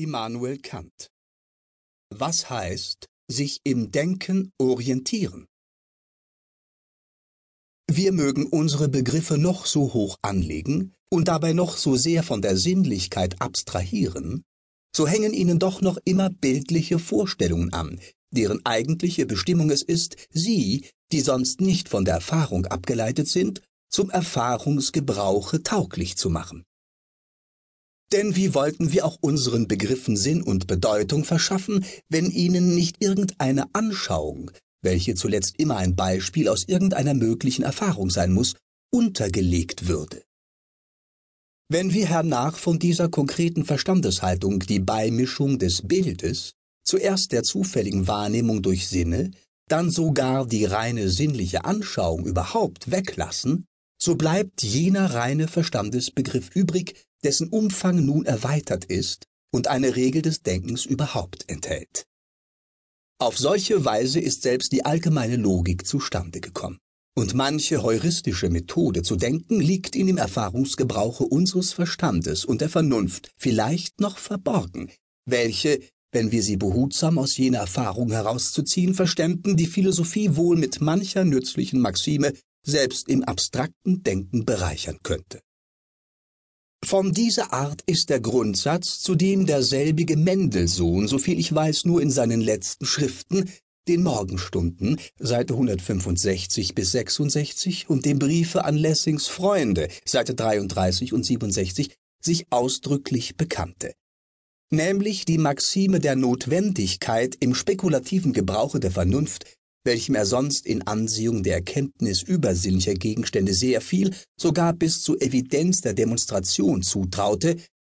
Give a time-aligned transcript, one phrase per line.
[0.00, 1.10] Immanuel Kant
[2.08, 5.46] Was heißt, sich im Denken orientieren?
[7.86, 12.56] Wir mögen unsere Begriffe noch so hoch anlegen und dabei noch so sehr von der
[12.56, 14.42] Sinnlichkeit abstrahieren,
[14.96, 20.86] so hängen ihnen doch noch immer bildliche Vorstellungen an, deren eigentliche Bestimmung es ist, sie,
[21.12, 23.60] die sonst nicht von der Erfahrung abgeleitet sind,
[23.90, 26.64] zum Erfahrungsgebrauche tauglich zu machen.
[28.12, 33.72] Denn wie wollten wir auch unseren Begriffen Sinn und Bedeutung verschaffen, wenn ihnen nicht irgendeine
[33.72, 34.50] Anschauung,
[34.82, 38.54] welche zuletzt immer ein Beispiel aus irgendeiner möglichen Erfahrung sein muss,
[38.92, 40.22] untergelegt würde?
[41.68, 48.60] Wenn wir hernach von dieser konkreten Verstandeshaltung die Beimischung des Bildes, zuerst der zufälligen Wahrnehmung
[48.60, 49.30] durch Sinne,
[49.68, 53.66] dann sogar die reine sinnliche Anschauung überhaupt weglassen,
[54.02, 60.42] so bleibt jener reine Verstandesbegriff übrig, dessen Umfang nun erweitert ist und eine Regel des
[60.42, 62.06] Denkens überhaupt enthält.
[63.18, 66.78] Auf solche Weise ist selbst die allgemeine Logik zustande gekommen.
[67.14, 73.30] Und manche heuristische Methode zu denken liegt in dem Erfahrungsgebrauche unseres Verstandes und der Vernunft
[73.36, 74.90] vielleicht noch verborgen,
[75.26, 75.80] welche,
[76.12, 81.80] wenn wir sie behutsam aus jener Erfahrung herauszuziehen verständen, die Philosophie wohl mit mancher nützlichen
[81.80, 82.32] Maxime
[82.62, 85.40] selbst im abstrakten Denken bereichern könnte.
[86.84, 92.10] Von dieser Art ist der Grundsatz, zu dem derselbige Mendelssohn, soviel ich weiß, nur in
[92.10, 93.50] seinen letzten Schriften,
[93.86, 101.24] den Morgenstunden, Seite 165 bis 66 und dem Briefe an Lessings Freunde, Seite 33 und
[101.24, 103.94] 67, sich ausdrücklich bekannte.
[104.70, 109.44] Nämlich die Maxime der Notwendigkeit im spekulativen Gebrauche der Vernunft
[109.84, 115.80] welchem er sonst in Ansehung der Erkenntnis übersinnlicher Gegenstände sehr viel, sogar bis zur Evidenz
[115.80, 117.56] der Demonstration zutraute,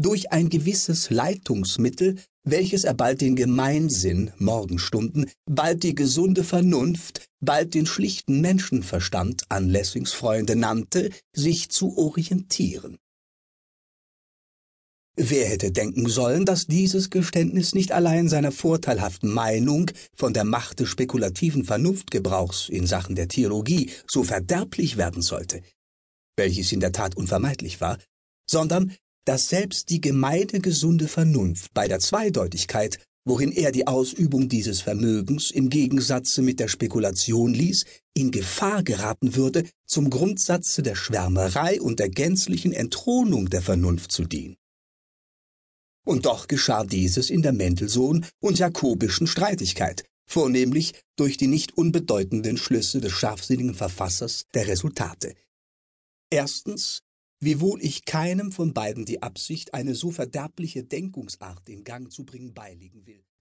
[0.00, 7.74] durch ein gewisses Leitungsmittel, welches er bald den Gemeinsinn, Morgenstunden, bald die gesunde Vernunft, bald
[7.74, 12.98] den schlichten Menschenverstand an Lessings Freunde nannte, sich zu orientieren.
[15.16, 20.80] Wer hätte denken sollen, dass dieses Geständnis nicht allein seiner vorteilhaften Meinung von der Macht
[20.80, 25.60] des spekulativen Vernunftgebrauchs in Sachen der Theologie so verderblich werden sollte,
[26.38, 27.98] welches in der Tat unvermeidlich war,
[28.48, 28.96] sondern
[29.26, 35.50] dass selbst die gemeine gesunde Vernunft bei der Zweideutigkeit, worin er die Ausübung dieses Vermögens
[35.50, 37.84] im Gegensatze mit der Spekulation ließ,
[38.14, 44.24] in Gefahr geraten würde, zum Grundsatze der Schwärmerei und der gänzlichen Entthronung der Vernunft zu
[44.24, 44.56] dienen.
[46.04, 52.56] Und doch geschah dieses in der Mendelssohn- und jakobischen Streitigkeit, vornehmlich durch die nicht unbedeutenden
[52.56, 55.34] Schlüsse des scharfsinnigen Verfassers der Resultate.
[56.30, 57.02] Erstens,
[57.40, 62.54] wiewohl ich keinem von beiden die Absicht, eine so verderbliche Denkungsart in Gang zu bringen,
[62.54, 63.24] beilegen will.